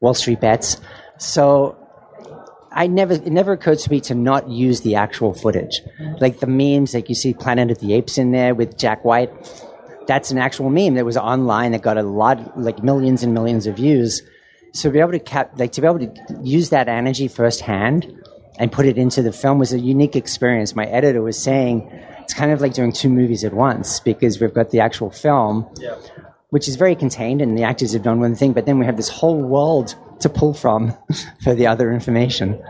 wall 0.00 0.14
street 0.14 0.40
bets 0.40 0.80
so 1.18 1.76
I 2.74 2.88
never 2.88 3.14
it 3.14 3.30
never 3.30 3.52
occurred 3.52 3.78
to 3.78 3.90
me 3.90 4.00
to 4.02 4.14
not 4.14 4.48
use 4.48 4.80
the 4.80 4.96
actual 4.96 5.32
footage, 5.32 5.80
like 6.20 6.40
the 6.40 6.46
memes, 6.46 6.92
like 6.92 7.08
you 7.08 7.14
see 7.14 7.32
Planet 7.32 7.70
of 7.70 7.78
the 7.78 7.94
Apes 7.94 8.18
in 8.18 8.32
there 8.32 8.54
with 8.54 8.76
Jack 8.76 9.04
White. 9.04 9.30
That's 10.06 10.30
an 10.30 10.38
actual 10.38 10.68
meme 10.68 10.94
that 10.94 11.04
was 11.04 11.16
online 11.16 11.72
that 11.72 11.82
got 11.82 11.96
a 11.96 12.02
lot, 12.02 12.58
like 12.60 12.82
millions 12.82 13.22
and 13.22 13.32
millions 13.32 13.66
of 13.66 13.76
views. 13.76 14.22
So 14.72 14.88
to 14.88 14.92
be 14.92 14.98
able 14.98 15.12
to 15.12 15.20
cap, 15.20 15.52
like 15.56 15.72
to 15.72 15.80
be 15.80 15.86
able 15.86 16.00
to 16.00 16.38
use 16.42 16.70
that 16.70 16.88
energy 16.88 17.28
firsthand 17.28 18.12
and 18.58 18.70
put 18.70 18.86
it 18.86 18.98
into 18.98 19.22
the 19.22 19.32
film 19.32 19.58
was 19.58 19.72
a 19.72 19.78
unique 19.78 20.16
experience. 20.16 20.74
My 20.74 20.86
editor 20.86 21.22
was 21.22 21.40
saying 21.40 21.88
it's 22.22 22.34
kind 22.34 22.50
of 22.50 22.60
like 22.60 22.74
doing 22.74 22.92
two 22.92 23.08
movies 23.08 23.44
at 23.44 23.54
once 23.54 24.00
because 24.00 24.40
we've 24.40 24.52
got 24.52 24.70
the 24.70 24.80
actual 24.80 25.10
film, 25.10 25.68
which 26.54 26.68
is 26.68 26.76
very 26.76 26.94
contained, 26.94 27.42
and 27.42 27.58
the 27.58 27.64
actors 27.64 27.94
have 27.94 28.04
done 28.04 28.20
one 28.20 28.36
thing, 28.36 28.52
but 28.52 28.64
then 28.64 28.78
we 28.78 28.86
have 28.86 28.96
this 28.96 29.08
whole 29.08 29.42
world 29.42 29.96
to 30.20 30.28
pull 30.28 30.54
from 30.54 30.94
for 31.42 31.52
the 31.52 31.66
other 31.66 31.90
information. 31.92 32.62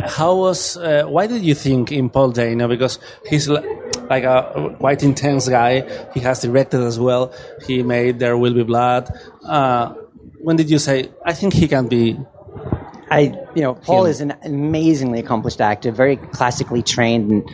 How 0.00 0.34
was? 0.34 0.76
Uh, 0.76 1.04
why 1.06 1.28
did 1.28 1.42
you 1.42 1.54
think 1.54 1.92
in 1.92 2.10
Paul 2.10 2.32
Dano? 2.32 2.66
Because 2.66 2.98
he's 3.30 3.48
li- 3.48 3.62
like 4.10 4.24
a 4.24 4.74
quite 4.80 5.04
intense 5.04 5.48
guy. 5.48 5.72
He 6.12 6.18
has 6.26 6.42
directed 6.42 6.80
as 6.80 6.98
well. 6.98 7.32
He 7.64 7.84
made 7.84 8.18
There 8.18 8.36
Will 8.36 8.52
Be 8.52 8.64
Blood. 8.64 9.16
Uh, 9.46 9.94
when 10.42 10.56
did 10.56 10.68
you 10.68 10.80
say? 10.80 11.12
I 11.24 11.34
think 11.34 11.54
he 11.54 11.68
can 11.68 11.86
be. 11.86 12.18
I, 13.12 13.20
you 13.54 13.62
know, 13.62 13.74
Paul 13.74 14.06
is 14.06 14.20
an 14.20 14.34
amazingly 14.42 15.20
accomplished 15.20 15.60
actor, 15.60 15.92
very 15.92 16.16
classically 16.16 16.82
trained, 16.82 17.30
and 17.30 17.50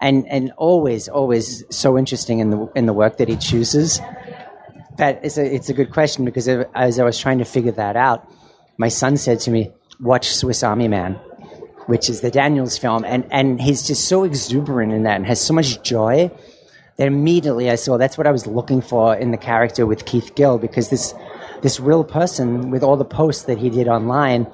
and 0.00 0.26
and 0.28 0.52
always, 0.56 1.08
always 1.08 1.62
so 1.70 1.96
interesting 1.96 2.40
in 2.40 2.50
the 2.50 2.66
in 2.74 2.86
the 2.86 2.92
work 2.92 3.18
that 3.18 3.28
he 3.28 3.36
chooses. 3.36 4.00
That 4.96 5.24
is 5.24 5.38
a 5.38 5.54
it's 5.54 5.68
a 5.68 5.74
good 5.74 5.90
question 5.90 6.24
because 6.24 6.48
as 6.48 6.98
I 6.98 7.04
was 7.04 7.18
trying 7.18 7.38
to 7.38 7.44
figure 7.44 7.72
that 7.72 7.96
out, 7.96 8.30
my 8.76 8.88
son 8.88 9.16
said 9.16 9.40
to 9.40 9.50
me, 9.50 9.72
"Watch 10.00 10.34
Swiss 10.34 10.62
Army 10.62 10.88
Man." 10.88 11.18
Which 11.86 12.08
is 12.08 12.22
the 12.22 12.30
Daniels 12.30 12.78
film, 12.78 13.04
and, 13.04 13.26
and 13.30 13.60
he's 13.60 13.86
just 13.86 14.08
so 14.08 14.24
exuberant 14.24 14.94
in 14.94 15.02
that 15.02 15.16
and 15.16 15.26
has 15.26 15.38
so 15.38 15.52
much 15.52 15.82
joy 15.82 16.30
that 16.96 17.06
immediately 17.06 17.70
I 17.70 17.74
saw 17.74 17.98
that's 17.98 18.16
what 18.16 18.26
I 18.26 18.30
was 18.30 18.46
looking 18.46 18.80
for 18.80 19.14
in 19.14 19.32
the 19.32 19.36
character 19.36 19.84
with 19.84 20.06
Keith 20.06 20.34
Gill 20.34 20.56
because 20.56 20.88
this 20.88 21.14
this 21.62 21.80
real 21.80 22.04
person 22.04 22.70
with 22.70 22.82
all 22.82 22.96
the 22.96 23.04
posts 23.04 23.44
that 23.44 23.58
he 23.58 23.70
did 23.70 23.88
online, 23.88 24.46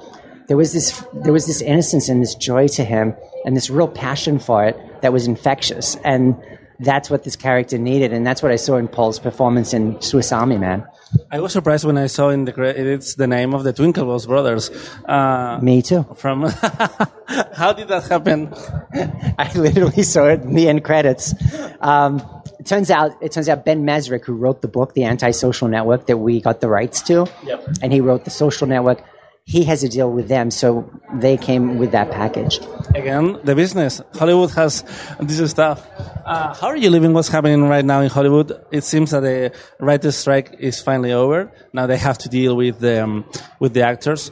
there 0.49 0.57
was 0.57 0.73
this 0.73 1.05
there 1.23 1.33
was 1.33 1.47
this 1.47 1.61
innocence 1.61 2.09
and 2.09 2.23
this 2.23 2.35
joy 2.35 2.67
to 2.69 2.85
him 2.85 3.15
and 3.45 3.57
this 3.57 3.71
real 3.71 3.89
passion 3.89 4.39
for 4.39 4.65
it 4.65 4.77
that 5.03 5.13
was 5.13 5.27
infectious 5.27 5.97
and 6.05 6.37
that's 6.81 7.11
what 7.11 7.25
this 7.25 7.37
character 7.37 7.79
needed 7.79 8.13
and 8.13 8.27
that's 8.27 8.43
what 8.43 8.51
I 8.53 8.57
saw 8.57 8.77
in 8.77 8.89
Paul's 8.89 9.19
performance 9.19 9.73
in 9.75 10.01
Swiss 10.01 10.33
Army 10.33 10.59
Man. 10.59 10.87
I 11.31 11.41
was 11.41 11.53
surprised 11.53 11.85
when 11.85 11.99
I 11.99 12.07
saw 12.07 12.29
in 12.31 12.45
the 12.45 12.53
credits 12.53 13.15
the 13.17 13.27
name 13.27 13.53
of 13.55 13.65
the 13.65 13.73
*Twinkle 13.73 14.05
Twinkleballs 14.05 14.27
brothers. 14.27 14.71
Uh, 15.05 15.59
Me 15.61 15.83
too. 15.83 16.07
from 16.17 16.43
how 17.53 17.73
did 17.73 17.89
that 17.89 18.05
happen? 18.09 18.53
I 19.39 19.51
literally 19.57 20.03
saw 20.03 20.27
it 20.27 20.43
in 20.43 20.55
the 20.55 20.69
end 20.69 20.85
credits. 20.85 21.35
Um, 21.81 22.23
it 22.59 22.67
turns 22.67 22.91
out, 22.91 23.13
it 23.23 23.33
turns 23.33 23.49
out 23.49 23.65
Ben 23.65 23.85
Mezrich, 23.85 24.25
who 24.25 24.35
wrote 24.35 24.63
the 24.63 24.69
book, 24.69 24.95
The 24.95 25.05
Antisocial 25.05 25.67
Network, 25.69 26.07
that 26.07 26.19
we 26.19 26.41
got 26.41 26.61
the 26.61 26.69
rights 26.69 27.03
to, 27.03 27.27
Yep. 27.45 27.69
and 27.83 27.93
he 27.93 28.01
wrote 28.01 28.25
The 28.25 28.31
Social 28.31 28.67
Network. 28.67 29.03
He 29.51 29.65
has 29.65 29.83
a 29.83 29.89
deal 29.89 30.13
with 30.13 30.29
them, 30.29 30.53
so 30.53 30.89
they 31.15 31.37
came 31.37 31.77
with 31.77 31.91
that 31.91 32.09
package. 32.13 32.61
Again, 32.95 33.37
the 33.43 33.57
business. 33.57 34.01
Hollywood 34.15 34.53
has 34.53 34.85
this 35.19 35.51
stuff. 35.51 35.85
Uh, 36.25 36.55
how 36.55 36.69
are 36.69 36.77
you 36.77 36.89
living? 36.89 37.13
What's 37.13 37.27
happening 37.27 37.65
right 37.65 37.85
now 37.85 38.01
in 38.01 38.11
Hollywood? 38.11 38.53
It 38.71 38.85
seems 38.85 39.11
that 39.11 39.23
the 39.23 39.53
writers' 39.81 40.17
strike 40.17 40.55
is 40.61 40.81
finally 40.81 41.13
over. 41.13 41.51
Now 41.73 41.89
they 41.89 41.97
have 41.97 42.17
to 42.19 42.29
deal 42.29 42.55
with 42.55 42.79
the 42.79 43.03
um, 43.03 43.25
with 43.59 43.75
the 43.75 43.83
actors. 43.83 44.31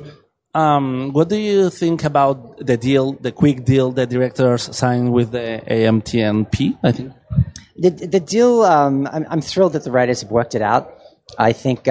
Um, 0.55 1.11
what 1.13 1.29
do 1.29 1.37
you 1.37 1.69
think 1.69 2.05
about 2.05 2.65
the 2.65 2.77
deal, 2.77 3.15
the 3.15 3.33
quick 3.33 3.65
deal 3.65 3.91
the 3.91 4.07
directors 4.07 4.63
signed 4.77 5.13
with 5.13 5.33
the 5.33 5.61
AMPTP? 5.67 6.79
I 6.85 6.93
think 6.93 7.13
the 7.77 7.91
the 7.91 8.21
deal. 8.21 8.63
Um, 8.63 9.09
I'm, 9.11 9.27
I'm, 9.29 9.41
thrilled 9.41 9.73
that 9.73 9.83
the 9.83 9.91
writers 9.91 10.21
have 10.23 10.31
worked 10.31 10.55
it 10.55 10.63
out. 10.63 10.95
I 11.37 11.53
think. 11.53 11.89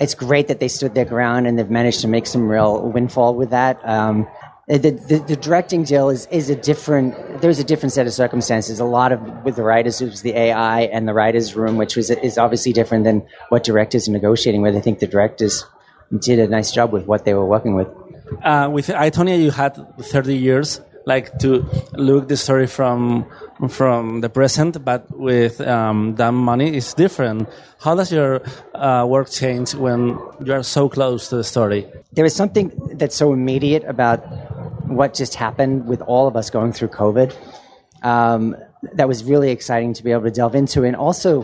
It's 0.00 0.14
great 0.14 0.48
that 0.48 0.60
they 0.60 0.68
stood 0.68 0.94
their 0.94 1.04
ground 1.04 1.46
and 1.46 1.58
they've 1.58 1.70
managed 1.70 2.00
to 2.02 2.08
make 2.08 2.26
some 2.26 2.48
real 2.48 2.80
windfall 2.90 3.34
with 3.34 3.50
that. 3.50 3.80
Um, 3.88 4.28
the, 4.68 4.78
the, 4.78 5.24
the, 5.26 5.36
directing 5.36 5.82
deal 5.82 6.08
is, 6.08 6.26
is 6.30 6.48
a 6.48 6.54
different, 6.54 7.40
there's 7.40 7.58
a 7.58 7.64
different 7.64 7.92
set 7.92 8.06
of 8.06 8.12
circumstances. 8.12 8.78
A 8.78 8.84
lot 8.84 9.10
of, 9.10 9.20
with 9.44 9.56
the 9.56 9.62
writers, 9.62 10.00
it 10.00 10.06
was 10.06 10.22
the 10.22 10.36
AI 10.36 10.82
and 10.82 11.06
the 11.06 11.12
writers' 11.12 11.56
room, 11.56 11.76
which 11.76 11.96
was, 11.96 12.10
is 12.10 12.38
obviously 12.38 12.72
different 12.72 13.04
than 13.04 13.26
what 13.48 13.64
directors 13.64 14.08
are 14.08 14.12
negotiating 14.12 14.62
with. 14.62 14.76
I 14.76 14.80
think 14.80 15.00
the 15.00 15.08
directors 15.08 15.64
did 16.16 16.38
a 16.38 16.46
nice 16.46 16.70
job 16.70 16.92
with 16.92 17.06
what 17.06 17.24
they 17.24 17.34
were 17.34 17.44
working 17.44 17.74
with. 17.74 17.88
Uh, 18.42 18.70
with 18.72 18.88
I, 18.90 19.10
Tonya 19.10 19.42
you 19.42 19.50
had 19.50 19.74
30 19.98 20.36
years, 20.36 20.80
like 21.06 21.38
to 21.40 21.66
look 21.94 22.28
the 22.28 22.36
story 22.36 22.66
from 22.66 23.26
from 23.68 24.20
the 24.20 24.28
present, 24.28 24.84
but 24.84 25.06
with 25.16 25.60
um, 25.60 26.14
that 26.16 26.32
money 26.32 26.76
is 26.76 26.94
different. 26.94 27.48
How 27.80 27.94
does 27.94 28.12
your 28.12 28.42
uh, 28.74 29.06
work 29.08 29.30
change 29.30 29.74
when 29.74 30.18
you 30.44 30.52
are 30.52 30.62
so 30.62 30.88
close 30.88 31.28
to 31.28 31.36
the 31.36 31.44
story? 31.44 31.86
There 32.12 32.24
is 32.24 32.34
something 32.34 32.72
that's 32.94 33.16
so 33.16 33.32
immediate 33.32 33.84
about 33.84 34.18
what 34.88 35.14
just 35.14 35.34
happened 35.34 35.86
with 35.86 36.02
all 36.02 36.26
of 36.26 36.36
us 36.36 36.50
going 36.50 36.72
through 36.72 36.88
COVID. 36.88 37.34
Um, 38.02 38.56
that 38.94 39.06
was 39.06 39.24
really 39.24 39.50
exciting 39.50 39.94
to 39.94 40.02
be 40.02 40.10
able 40.10 40.24
to 40.24 40.30
delve 40.30 40.54
into, 40.54 40.84
and 40.84 40.96
also 40.96 41.42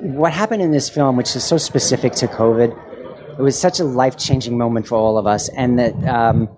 what 0.00 0.32
happened 0.32 0.62
in 0.62 0.72
this 0.72 0.88
film, 0.88 1.16
which 1.16 1.36
is 1.36 1.44
so 1.44 1.58
specific 1.58 2.14
to 2.14 2.26
COVID. 2.26 3.38
It 3.38 3.42
was 3.42 3.58
such 3.58 3.80
a 3.80 3.84
life 3.84 4.16
changing 4.16 4.58
moment 4.58 4.86
for 4.86 4.96
all 4.96 5.18
of 5.18 5.26
us, 5.26 5.48
and 5.50 5.78
that. 5.78 5.94
Um, 6.04 6.48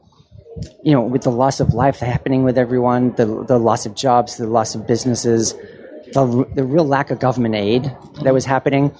you 0.83 0.93
know, 0.93 1.03
with 1.03 1.23
the 1.23 1.31
loss 1.31 1.61
of 1.61 1.75
life 1.75 1.99
happening 1.99 2.45
with 2.45 2.59
everyone, 2.59 3.13
the, 3.17 3.45
the 3.45 3.59
loss 3.59 3.87
of 3.87 3.95
jobs, 3.95 4.37
the 4.37 4.47
loss 4.47 4.75
of 4.75 4.87
businesses, 4.87 5.55
the, 6.13 6.49
the 6.55 6.65
real 6.65 6.85
lack 6.85 7.11
of 7.11 7.19
government 7.19 7.55
aid 7.55 7.85
that 8.23 8.33
was 8.33 8.45
happening. 8.45 8.93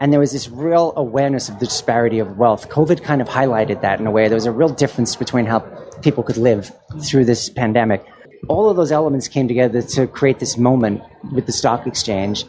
And 0.00 0.12
there 0.12 0.20
was 0.20 0.32
this 0.32 0.48
real 0.48 0.92
awareness 0.96 1.48
of 1.48 1.58
the 1.58 1.66
disparity 1.66 2.18
of 2.18 2.38
wealth. 2.38 2.68
COVID 2.70 3.02
kind 3.02 3.20
of 3.20 3.28
highlighted 3.28 3.82
that 3.82 4.00
in 4.00 4.06
a 4.06 4.10
way. 4.10 4.28
There 4.28 4.34
was 4.34 4.46
a 4.46 4.52
real 4.52 4.70
difference 4.70 5.14
between 5.16 5.46
how 5.46 5.60
people 6.02 6.22
could 6.22 6.38
live 6.38 6.74
through 7.04 7.26
this 7.26 7.50
pandemic. 7.50 8.04
All 8.48 8.70
of 8.70 8.76
those 8.76 8.92
elements 8.92 9.28
came 9.28 9.46
together 9.46 9.82
to 9.82 10.06
create 10.06 10.38
this 10.38 10.56
moment 10.56 11.02
with 11.32 11.46
the 11.46 11.52
stock 11.52 11.86
exchange 11.86 12.44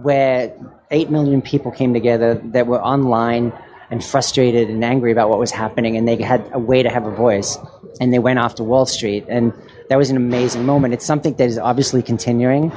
where 0.00 0.54
8 0.90 1.10
million 1.10 1.42
people 1.42 1.70
came 1.70 1.92
together 1.92 2.34
that 2.52 2.66
were 2.66 2.80
online 2.80 3.52
and 3.92 4.02
frustrated 4.02 4.70
and 4.70 4.82
angry 4.82 5.12
about 5.12 5.28
what 5.28 5.38
was 5.38 5.50
happening, 5.50 5.98
and 5.98 6.08
they 6.08 6.16
had 6.20 6.48
a 6.54 6.58
way 6.58 6.82
to 6.82 6.88
have 6.88 7.06
a 7.06 7.10
voice. 7.10 7.58
And 8.00 8.10
they 8.10 8.18
went 8.18 8.38
off 8.38 8.54
to 8.54 8.64
Wall 8.64 8.86
Street, 8.86 9.26
and 9.28 9.52
that 9.90 9.98
was 9.98 10.08
an 10.08 10.16
amazing 10.16 10.64
moment. 10.64 10.94
It's 10.94 11.04
something 11.04 11.34
that 11.34 11.46
is 11.46 11.58
obviously 11.58 12.02
continuing 12.02 12.72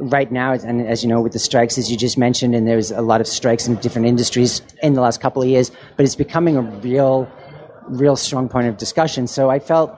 right 0.00 0.30
now, 0.32 0.54
and 0.54 0.84
as 0.88 1.04
you 1.04 1.08
know, 1.08 1.20
with 1.20 1.34
the 1.34 1.38
strikes, 1.38 1.78
as 1.78 1.88
you 1.88 1.96
just 1.96 2.18
mentioned, 2.18 2.56
and 2.56 2.66
there's 2.66 2.90
a 2.90 3.00
lot 3.00 3.20
of 3.20 3.28
strikes 3.28 3.68
in 3.68 3.76
different 3.76 4.08
industries 4.08 4.60
in 4.82 4.94
the 4.94 5.00
last 5.00 5.20
couple 5.20 5.40
of 5.40 5.48
years, 5.48 5.70
but 5.96 6.04
it's 6.04 6.16
becoming 6.16 6.56
a 6.56 6.62
real, 6.62 7.30
real 7.86 8.16
strong 8.16 8.48
point 8.48 8.66
of 8.66 8.76
discussion. 8.76 9.28
So 9.28 9.50
I 9.50 9.60
felt 9.60 9.96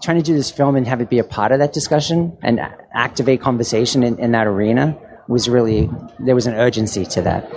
trying 0.00 0.18
to 0.18 0.22
do 0.22 0.34
this 0.34 0.52
film 0.52 0.76
and 0.76 0.86
have 0.86 1.00
it 1.00 1.10
be 1.10 1.18
a 1.18 1.24
part 1.24 1.50
of 1.50 1.58
that 1.58 1.72
discussion 1.72 2.38
and 2.40 2.60
activate 2.94 3.40
conversation 3.40 4.04
in, 4.04 4.16
in 4.20 4.30
that 4.30 4.46
arena 4.46 4.96
was 5.26 5.48
really 5.48 5.90
there 6.20 6.36
was 6.36 6.46
an 6.46 6.54
urgency 6.54 7.04
to 7.04 7.22
that. 7.22 7.50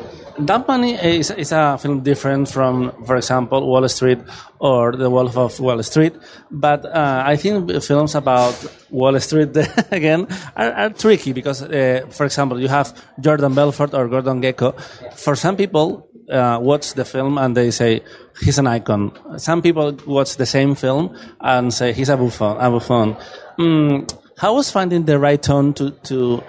Dumb 0.46 0.66
Money 0.68 0.94
is, 0.96 1.32
is 1.32 1.52
a 1.52 1.78
film 1.78 2.02
different 2.02 2.50
from, 2.50 2.92
for 3.06 3.18
example, 3.18 3.68
Wall 3.68 3.88
Street 3.90 4.20
or 4.60 4.94
The 4.94 5.10
Wolf 5.10 5.38
of 5.38 5.60
Wall 5.60 5.82
Street. 5.84 6.14
But 6.50 6.86
uh, 6.86 7.24
I 7.26 7.36
think 7.36 7.72
films 7.84 8.16
about 8.16 8.56
Wall 8.90 9.20
Street, 9.20 9.56
again, 9.92 10.28
are, 10.56 10.72
are 10.72 10.90
tricky 10.92 11.34
because, 11.34 11.62
uh, 11.64 12.06
for 12.10 12.26
example, 12.26 12.60
you 12.60 12.68
have 12.68 12.94
Jordan 13.20 13.54
Belfort 13.54 13.94
or 13.94 14.08
Gordon 14.08 14.42
Gekko. 14.42 14.80
For 15.14 15.36
some 15.36 15.58
people, 15.58 16.10
uh, 16.30 16.60
watch 16.62 16.94
the 16.94 17.06
film 17.06 17.38
and 17.38 17.56
they 17.58 17.72
say, 17.72 18.02
he's 18.42 18.58
an 18.58 18.68
icon. 18.68 19.12
Some 19.38 19.62
people 19.62 19.98
watch 20.06 20.38
the 20.38 20.46
same 20.46 20.76
film 20.76 21.18
and 21.42 21.74
say, 21.74 21.94
he's 21.94 22.10
a 22.10 22.18
buffon. 22.18 22.58
A 22.58 22.70
buffon. 22.70 23.18
Mm, 23.58 24.10
how 24.38 24.56
was 24.56 24.72
finding 24.72 25.06
the 25.06 25.20
right 25.20 25.42
tone 25.42 25.74
to, 25.74 25.92
to 25.92 26.44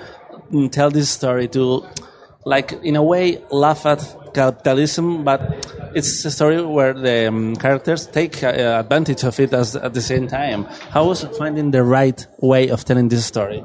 mm, 0.52 0.70
tell 0.70 0.90
this 0.90 1.10
story, 1.10 1.48
to 1.48 1.84
like 2.44 2.72
in 2.82 2.96
a 2.96 3.02
way 3.02 3.42
laugh 3.50 3.86
at 3.86 4.16
capitalism, 4.32 5.24
but 5.24 5.40
it's 5.94 6.24
a 6.24 6.30
story 6.30 6.62
where 6.62 6.94
the 6.94 7.28
um, 7.28 7.56
characters 7.56 8.06
take 8.06 8.42
uh, 8.42 8.80
advantage 8.80 9.24
of 9.24 9.38
it 9.40 9.52
as, 9.52 9.76
at 9.76 9.94
the 9.94 10.00
same 10.00 10.26
time. 10.28 10.64
How 10.90 11.06
was 11.06 11.24
finding 11.38 11.70
the 11.70 11.82
right 11.82 12.26
way 12.38 12.68
of 12.68 12.84
telling 12.84 13.08
this 13.08 13.26
story? 13.26 13.62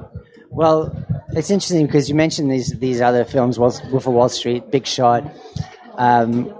Well, 0.49 0.95
it's 1.29 1.49
interesting 1.49 1.85
because 1.85 2.09
you 2.09 2.15
mentioned 2.15 2.51
these 2.51 2.71
these 2.79 3.01
other 3.01 3.25
films, 3.25 3.59
Wolf 3.59 3.81
of 3.93 4.07
Wall 4.07 4.29
Street, 4.29 4.71
Big 4.71 4.85
Short. 4.87 5.23
Um, 5.97 6.53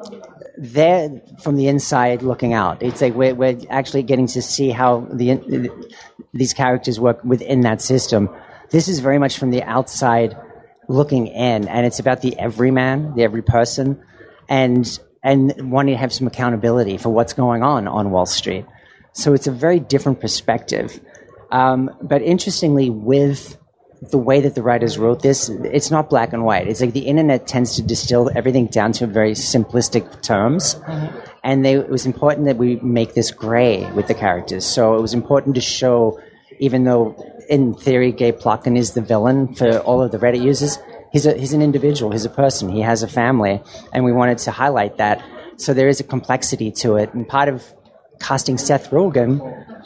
they're 0.58 1.22
from 1.42 1.56
the 1.58 1.68
inside 1.68 2.22
looking 2.22 2.54
out. 2.54 2.82
It's 2.82 3.02
like 3.02 3.14
we're, 3.14 3.36
we're 3.36 3.58
actually 3.70 4.04
getting 4.04 4.28
to 4.28 4.42
see 4.42 4.70
how 4.70 5.08
the 5.12 5.70
these 6.34 6.54
characters 6.54 7.00
work 7.00 7.24
within 7.24 7.62
that 7.62 7.82
system. 7.82 8.30
This 8.70 8.88
is 8.88 9.00
very 9.00 9.20
much 9.20 9.38
from 9.38 9.52
the 9.52 9.64
outside 9.64 10.38
looking 10.88 11.28
in, 11.28 11.68
and 11.68 11.86
it's 11.86 12.00
about 12.00 12.22
the 12.22 12.38
everyman, 12.40 13.16
the 13.16 13.24
every 13.24 13.42
person, 13.42 14.04
and 14.50 15.00
and 15.24 15.72
wanting 15.72 15.94
to 15.94 15.98
have 15.98 16.14
some 16.14 16.28
accountability 16.28 16.98
for 16.98 17.10
what's 17.10 17.34
going 17.34 17.64
on 17.64 17.88
on 17.88 18.12
Wall 18.12 18.26
Street. 18.26 18.66
So 19.14 19.34
it's 19.34 19.48
a 19.48 19.52
very 19.52 19.80
different 19.80 20.20
perspective. 20.22 21.00
Um, 21.52 21.90
but 22.02 22.22
interestingly, 22.22 22.90
with 22.90 23.58
the 24.12 24.18
way 24.18 24.42
that 24.42 24.56
the 24.56 24.62
writers 24.62 24.98
wrote 24.98 25.22
this, 25.22 25.50
it's 25.50 25.90
not 25.90 26.10
black 26.10 26.34
and 26.34 26.44
white. 26.44 26.68
It's 26.68 26.82
like 26.82 26.94
the 26.94 27.08
internet 27.08 27.48
tends 27.48 27.76
to 27.78 27.82
distill 27.82 28.30
everything 28.36 28.68
down 28.68 28.92
to 28.94 29.08
very 29.08 29.32
simplistic 29.32 30.22
terms. 30.22 30.76
Mm-hmm. 30.76 31.20
And 31.44 31.66
they, 31.66 31.76
it 31.76 31.90
was 31.90 32.06
important 32.06 32.46
that 32.46 32.58
we 32.58 32.76
make 32.78 33.14
this 33.14 33.32
gray 33.32 33.90
with 33.92 34.08
the 34.08 34.14
characters. 34.14 34.66
So 34.66 34.96
it 34.96 35.02
was 35.02 35.14
important 35.14 35.56
to 35.56 35.62
show, 35.62 36.20
even 36.60 36.84
though 36.84 37.16
in 37.50 37.74
theory, 37.74 38.12
Gabe 38.12 38.38
Plotkin 38.38 38.78
is 38.78 38.94
the 38.94 39.02
villain 39.02 39.54
for 39.54 39.80
all 39.80 40.02
of 40.02 40.12
the 40.12 40.18
Reddit 40.18 40.42
users. 40.42 40.78
He's, 41.12 41.26
a, 41.26 41.38
he's 41.38 41.54
an 41.54 41.62
individual, 41.62 42.12
he's 42.12 42.26
a 42.26 42.30
person, 42.30 42.70
he 42.70 42.82
has 42.82 43.04
a 43.04 43.08
family, 43.08 43.62
and 43.94 44.04
we 44.04 44.12
wanted 44.12 44.40
to 44.40 44.52
highlight 44.52 44.98
that. 44.98 45.24
So 45.58 45.74
there 45.74 45.88
is 45.88 46.00
a 46.00 46.04
complexity 46.04 46.72
to 46.84 46.98
it, 46.98 47.14
and 47.14 47.28
part 47.28 47.48
of 47.48 47.64
casting 48.20 48.58
Seth 48.58 48.90
Rogen 48.90 49.40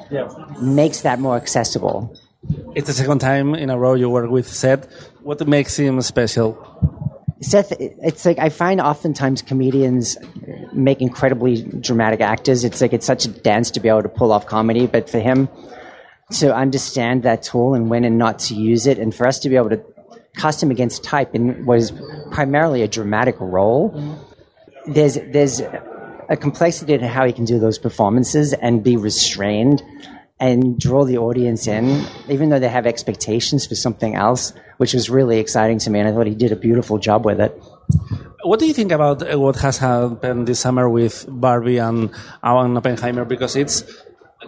yeah. 0.09 0.27
makes 0.61 1.01
that 1.01 1.19
more 1.19 1.35
accessible. 1.35 2.15
It's 2.75 2.87
the 2.87 2.93
second 2.93 3.19
time 3.19 3.53
in 3.53 3.69
a 3.69 3.77
row 3.77 3.93
you 3.93 4.09
work 4.09 4.31
with 4.31 4.47
Seth. 4.47 4.87
What 5.21 5.45
makes 5.47 5.77
him 5.77 6.01
special? 6.01 6.57
Seth, 7.41 7.73
it's 7.79 8.25
like 8.25 8.39
I 8.39 8.49
find 8.49 8.81
oftentimes 8.81 9.41
comedians 9.41 10.17
make 10.73 11.01
incredibly 11.01 11.63
dramatic 11.63 12.21
actors. 12.21 12.63
It's 12.63 12.81
like 12.81 12.93
it's 12.93 13.05
such 13.05 13.25
a 13.25 13.29
dance 13.29 13.71
to 13.71 13.79
be 13.79 13.89
able 13.89 14.03
to 14.03 14.09
pull 14.09 14.31
off 14.31 14.45
comedy, 14.45 14.87
but 14.87 15.09
for 15.09 15.19
him, 15.19 15.47
to 16.31 16.53
understand 16.53 17.23
that 17.23 17.43
tool 17.43 17.73
and 17.73 17.89
when 17.89 18.03
and 18.03 18.17
not 18.17 18.39
to 18.39 18.55
use 18.55 18.85
it, 18.85 18.99
and 18.99 19.13
for 19.13 19.25
us 19.27 19.39
to 19.39 19.49
be 19.49 19.55
able 19.55 19.69
to 19.69 19.81
cast 20.37 20.61
him 20.61 20.71
against 20.71 21.03
type 21.03 21.33
in 21.33 21.65
what 21.65 21.79
is 21.79 21.91
primarily 22.31 22.83
a 22.83 22.87
dramatic 22.87 23.35
role. 23.39 23.93
There's 24.87 25.15
there's 25.31 25.59
a 26.29 26.37
complexity 26.37 26.97
to 26.97 27.07
how 27.07 27.25
he 27.25 27.33
can 27.33 27.45
do 27.45 27.59
those 27.59 27.77
performances 27.79 28.53
and 28.53 28.83
be 28.83 28.95
restrained 28.95 29.83
and 30.39 30.79
draw 30.79 31.03
the 31.03 31.17
audience 31.17 31.67
in, 31.67 32.05
even 32.29 32.49
though 32.49 32.59
they 32.59 32.69
have 32.69 32.85
expectations 32.85 33.65
for 33.65 33.75
something 33.75 34.15
else, 34.15 34.53
which 34.77 34.93
was 34.93 35.09
really 35.09 35.39
exciting 35.39 35.79
to 35.79 35.89
me, 35.89 35.99
and 35.99 36.07
I 36.07 36.13
thought 36.13 36.27
he 36.27 36.35
did 36.35 36.53
a 36.53 36.55
beautiful 36.55 36.97
job 36.97 37.25
with 37.25 37.41
it. 37.41 37.61
What 38.43 38.59
do 38.59 38.65
you 38.65 38.73
think 38.73 38.93
about 38.93 39.37
what 39.37 39.57
has 39.57 39.79
happened 39.79 40.47
this 40.47 40.61
summer 40.61 40.87
with 40.87 41.25
Barbie 41.27 41.77
and 41.77 42.09
Alan 42.41 42.77
Oppenheimer? 42.77 43.25
Because 43.25 43.57
it's 43.57 43.83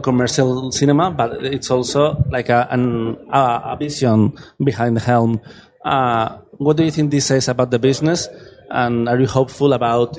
commercial 0.01 0.71
cinema, 0.71 1.11
but 1.11 1.43
it's 1.43 1.69
also 1.69 2.23
like 2.29 2.49
a, 2.49 2.67
an, 2.71 3.17
a, 3.29 3.73
a 3.73 3.77
vision 3.77 4.33
behind 4.63 4.95
the 4.95 5.01
helm. 5.01 5.41
Uh, 5.83 6.37
what 6.57 6.77
do 6.77 6.83
you 6.83 6.91
think 6.91 7.11
this 7.11 7.25
says 7.25 7.47
about 7.47 7.71
the 7.71 7.79
business? 7.79 8.27
And 8.69 9.09
are 9.09 9.19
you 9.19 9.27
hopeful 9.27 9.73
about 9.73 10.17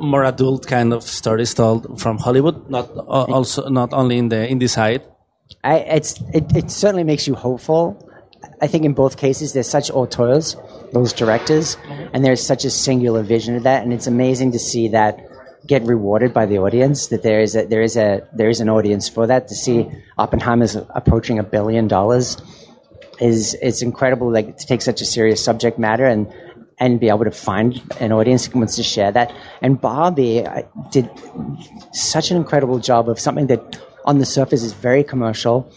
more 0.00 0.24
adult 0.24 0.66
kind 0.66 0.92
of 0.92 1.04
stories 1.04 1.54
told 1.54 2.00
from 2.00 2.18
Hollywood, 2.18 2.68
not 2.68 2.90
also 2.96 3.68
not 3.68 3.92
only 3.92 4.18
in 4.18 4.28
the 4.28 4.36
indie 4.36 4.68
side? 4.68 5.02
I, 5.62 5.78
it's 5.78 6.20
it, 6.32 6.56
it 6.56 6.70
certainly 6.70 7.04
makes 7.04 7.28
you 7.28 7.34
hopeful. 7.34 8.08
I 8.60 8.66
think 8.66 8.84
in 8.84 8.92
both 8.92 9.16
cases 9.18 9.52
there's 9.52 9.68
such 9.68 9.88
auteurs, 9.90 10.56
those 10.92 11.12
directors, 11.12 11.76
and 12.12 12.24
there's 12.24 12.44
such 12.44 12.64
a 12.64 12.70
singular 12.70 13.22
vision 13.22 13.54
of 13.54 13.62
that, 13.62 13.84
and 13.84 13.92
it's 13.92 14.08
amazing 14.08 14.50
to 14.52 14.58
see 14.58 14.88
that 14.88 15.20
get 15.66 15.82
rewarded 15.82 16.32
by 16.32 16.46
the 16.46 16.58
audience. 16.58 17.08
That 17.08 17.22
there 17.22 17.40
is 17.40 17.54
a 17.56 17.66
there 17.66 17.82
is 17.82 17.96
a 17.96 18.26
there 18.32 18.48
is 18.48 18.60
an 18.60 18.68
audience 18.68 19.08
for 19.08 19.26
that. 19.26 19.48
To 19.48 19.54
see 19.54 19.90
Oppenheimer's 20.18 20.76
approaching 20.76 21.38
a 21.38 21.42
billion 21.42 21.88
dollars 21.88 22.36
is 23.20 23.54
it's 23.62 23.82
incredible. 23.82 24.32
Like 24.32 24.56
to 24.58 24.66
take 24.66 24.82
such 24.82 25.00
a 25.00 25.04
serious 25.04 25.42
subject 25.44 25.78
matter 25.78 26.06
and 26.06 26.32
and 26.78 26.98
be 26.98 27.08
able 27.08 27.24
to 27.24 27.30
find 27.30 27.80
an 28.00 28.12
audience 28.12 28.46
who 28.46 28.58
wants 28.58 28.76
to 28.76 28.82
share 28.82 29.12
that. 29.12 29.32
And 29.60 29.80
Barbie 29.80 30.44
uh, 30.44 30.62
did 30.90 31.08
such 31.92 32.30
an 32.30 32.36
incredible 32.36 32.78
job 32.80 33.08
of 33.08 33.20
something 33.20 33.46
that 33.46 33.78
on 34.04 34.18
the 34.18 34.26
surface 34.26 34.64
is 34.64 34.72
very 34.72 35.04
commercial, 35.04 35.72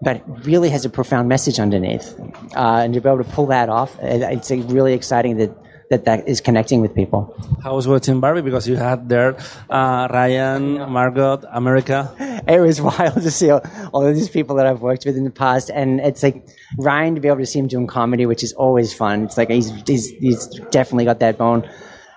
but 0.00 0.22
really 0.46 0.70
has 0.70 0.84
a 0.84 0.90
profound 0.90 1.28
message 1.28 1.58
underneath. 1.58 2.14
Uh, 2.54 2.82
and 2.84 2.94
to 2.94 3.00
be 3.00 3.08
able 3.08 3.24
to 3.24 3.30
pull 3.30 3.46
that 3.46 3.68
off, 3.68 3.96
uh, 3.98 4.30
it's 4.30 4.50
uh, 4.50 4.56
really 4.56 4.92
exciting 4.92 5.38
that 5.38 5.50
that 5.92 6.06
that 6.06 6.26
is 6.26 6.40
connecting 6.40 6.80
with 6.80 6.94
people. 6.94 7.36
How 7.62 7.76
was 7.76 7.86
watching 7.86 8.18
Barbie? 8.18 8.40
Because 8.40 8.66
you 8.66 8.76
had 8.76 9.08
there 9.08 9.36
uh, 9.68 10.08
Ryan, 10.10 10.90
Margot, 10.90 11.42
America. 11.52 12.10
It 12.48 12.58
was 12.58 12.80
wild 12.80 13.22
to 13.22 13.30
see 13.30 13.50
all, 13.50 13.62
all, 13.92 14.04
of 14.04 14.16
these 14.16 14.28
people 14.28 14.56
that 14.56 14.66
I've 14.66 14.80
worked 14.80 15.04
with 15.06 15.16
in 15.16 15.22
the 15.22 15.30
past, 15.30 15.70
and 15.70 16.00
it's 16.00 16.24
like 16.24 16.48
Ryan 16.76 17.14
to 17.14 17.20
be 17.20 17.28
able 17.28 17.38
to 17.38 17.46
see 17.46 17.60
him 17.60 17.68
doing 17.68 17.86
comedy, 17.86 18.26
which 18.26 18.42
is 18.42 18.52
always 18.54 18.92
fun. 18.92 19.24
It's 19.24 19.36
like 19.36 19.48
he's 19.48 19.70
he's, 19.86 20.08
he's 20.10 20.46
definitely 20.70 21.04
got 21.04 21.20
that 21.20 21.38
bone. 21.38 21.68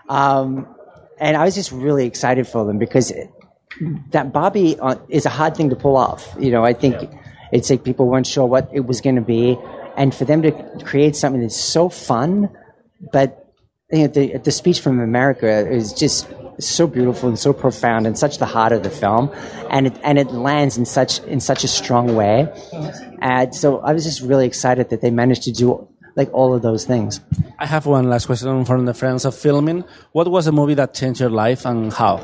Um, 0.10 0.67
and 1.20 1.38
I 1.38 1.46
was 1.46 1.53
just 1.53 1.72
really 1.72 2.08
excited 2.08 2.48
for 2.48 2.65
them 2.65 2.79
because 2.79 3.13
that 4.12 4.34
Barbie 4.34 4.79
uh, 4.79 4.96
is 5.10 5.25
a 5.27 5.29
hard 5.29 5.55
thing 5.55 5.70
to 5.70 5.75
pull 5.75 5.96
off. 5.96 6.36
You 6.39 6.51
know, 6.51 6.65
I 6.65 6.74
think 6.74 6.96
yeah. 6.96 7.10
it's 7.51 7.70
like 7.70 7.84
people 7.84 8.08
weren't 8.08 8.27
sure 8.27 8.48
what 8.48 8.70
it 8.74 8.88
was 8.88 9.01
going 9.01 9.17
to 9.17 9.27
be, 9.38 9.60
and 9.96 10.15
for 10.15 10.25
them 10.25 10.41
to 10.41 10.51
create 10.84 11.15
something 11.15 11.41
that's 11.41 11.60
so 11.60 11.88
fun, 11.89 12.50
but 13.12 13.45
you 13.92 14.00
know, 14.00 14.08
the, 14.08 14.38
the 14.38 14.51
speech 14.51 14.80
from 14.80 15.00
America 15.00 15.68
is 15.70 15.94
just 15.94 16.27
so 16.60 16.88
beautiful 16.88 17.30
and 17.30 17.38
so 17.38 17.54
profound 17.54 18.08
and 18.08 18.18
such 18.18 18.38
the 18.38 18.46
heart 18.46 18.72
of 18.72 18.84
the 18.84 18.89
film, 18.89 19.32
and 19.70 19.88
it, 19.88 19.94
and 20.04 20.18
it 20.18 20.32
lands 20.32 20.77
in 20.77 20.86
such 20.86 21.20
in 21.24 21.39
such 21.39 21.63
a 21.63 21.68
strong 21.68 22.15
way. 22.15 22.48
And 23.22 23.54
so 23.54 23.80
I 23.80 23.94
was 23.94 24.04
just 24.04 24.22
really 24.22 24.48
excited 24.48 24.89
that 24.89 25.01
they 25.01 25.12
managed 25.12 25.44
to 25.44 25.51
do 25.51 25.88
like 26.15 26.34
all 26.34 26.54
of 26.54 26.62
those 26.62 26.86
things. 26.86 27.20
I 27.60 27.65
have 27.65 27.86
one 27.86 28.10
last 28.10 28.25
question 28.25 28.63
from 28.65 28.86
the 28.86 28.94
friends 28.94 29.25
of 29.25 29.36
filming. 29.36 29.84
What 30.13 30.30
was 30.30 30.48
a 30.48 30.51
movie 30.51 30.75
that 30.75 30.94
changed 30.94 31.20
your 31.20 31.30
life 31.30 31.65
and 31.65 31.92
how? 31.92 32.22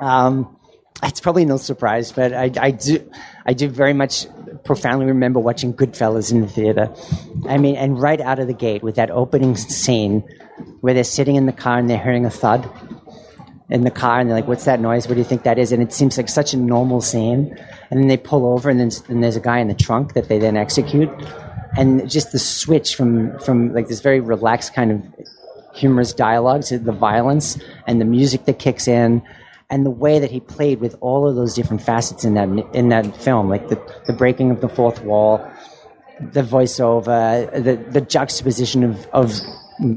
Um, 0.00 0.56
it's 1.02 1.20
probably 1.20 1.44
no 1.44 1.56
surprise, 1.56 2.12
but 2.12 2.32
I, 2.32 2.50
I 2.58 2.70
do 2.70 3.10
I 3.44 3.54
do 3.54 3.68
very 3.68 3.92
much 3.92 4.26
profoundly 4.64 5.06
remember 5.06 5.40
watching 5.40 5.74
Goodfellas 5.74 6.30
in 6.32 6.40
the 6.40 6.46
theater. 6.46 6.92
I 7.48 7.58
mean, 7.58 7.76
and 7.76 8.00
right 8.00 8.20
out 8.20 8.38
of 8.38 8.46
the 8.46 8.54
gate 8.54 8.82
with 8.82 8.96
that 8.96 9.10
opening 9.10 9.56
scene 9.56 10.20
where 10.80 10.94
they're 10.94 11.04
sitting 11.04 11.36
in 11.36 11.46
the 11.46 11.52
car 11.52 11.78
and 11.78 11.88
they're 11.88 12.02
hearing 12.02 12.24
a 12.24 12.30
thud 12.30 12.68
in 13.68 13.82
the 13.82 13.90
car 13.90 14.20
and 14.20 14.28
they're 14.28 14.36
like, 14.36 14.48
"What's 14.48 14.64
that 14.64 14.80
noise? 14.80 15.06
What 15.06 15.14
do 15.14 15.20
you 15.20 15.24
think 15.24 15.44
that 15.44 15.58
is?" 15.58 15.72
And 15.72 15.82
it 15.82 15.92
seems 15.92 16.16
like 16.16 16.28
such 16.28 16.54
a 16.54 16.56
normal 16.56 17.00
scene. 17.00 17.56
And 17.90 18.00
then 18.00 18.08
they 18.08 18.16
pull 18.16 18.46
over 18.46 18.68
and 18.68 18.80
then 18.80 18.90
and 19.08 19.22
there's 19.22 19.36
a 19.36 19.40
guy 19.40 19.58
in 19.58 19.68
the 19.68 19.74
trunk 19.74 20.14
that 20.14 20.28
they 20.28 20.38
then 20.38 20.56
execute. 20.56 21.10
And 21.76 22.10
just 22.10 22.32
the 22.32 22.38
switch 22.38 22.96
from 22.96 23.38
from 23.38 23.72
like 23.72 23.88
this 23.88 24.00
very 24.00 24.20
relaxed 24.20 24.74
kind 24.74 24.90
of 24.92 25.02
humorous 25.72 26.12
dialogue 26.12 26.62
to 26.64 26.78
the 26.78 26.92
violence 26.92 27.58
and 27.86 28.00
the 28.00 28.04
music 28.04 28.44
that 28.46 28.58
kicks 28.58 28.88
in 28.88 29.22
and 29.70 29.86
the 29.86 29.90
way 29.90 30.18
that 30.18 30.30
he 30.30 30.40
played 30.40 30.80
with 30.80 30.96
all 31.00 31.28
of 31.28 31.36
those 31.36 31.54
different 31.54 31.82
facets 31.82 32.24
in 32.24 32.34
that 32.34 32.48
in 32.74 32.88
that 32.88 33.16
film, 33.16 33.48
like 33.48 33.68
the, 33.68 33.80
the 34.06 34.12
breaking 34.12 34.50
of 34.50 34.60
the 34.60 34.68
fourth 34.68 35.02
wall, 35.02 35.48
the 36.20 36.42
voiceover, 36.42 37.50
the 37.52 37.76
the 37.90 38.00
juxtaposition 38.00 38.82
of, 38.82 39.06
of 39.12 39.32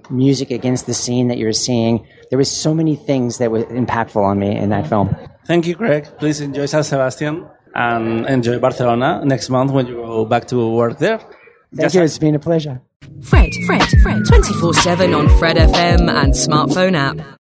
music 0.10 0.52
against 0.52 0.86
the 0.86 0.94
scene 0.94 1.28
that 1.28 1.38
you're 1.38 1.54
seeing. 1.54 2.08
There 2.30 2.38
was 2.38 2.50
so 2.50 2.74
many 2.74 2.96
things 2.96 3.40
that 3.40 3.52
were 3.52 3.64
impactful 3.64 4.24
on 4.24 4.40
me 4.40 4.56
in 4.56 4.70
that 4.70 4.88
film. 4.88 5.16
Thank 5.46 5.68
you, 5.68 5.76
Greg. 5.76 6.08
Please 6.20 6.40
enjoy 6.40 6.68
San 6.68 6.84
Sebastian 6.84 7.48
and 7.76 8.26
enjoy 8.28 8.60
Barcelona 8.60 9.24
next 9.26 9.50
month 9.50 9.72
when 9.72 9.88
you 9.88 9.96
go 9.96 10.26
back 10.26 10.48
to 10.48 10.70
work 10.70 11.00
there. 11.00 11.18
Thank 11.18 11.82
Just 11.82 11.96
you. 11.96 12.04
It's 12.04 12.18
been 12.18 12.36
a 12.36 12.40
pleasure. 12.40 12.82
Fred, 13.22 13.52
Fred, 13.66 13.84
Fred, 14.02 14.26
24 14.28 14.74
7 14.76 15.14
on 15.14 15.28
Fred 15.40 15.58
FM 15.58 16.10
and 16.10 16.34
smartphone 16.34 16.96
app. 16.96 17.26